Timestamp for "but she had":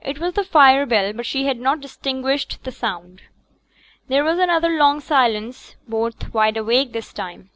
1.12-1.58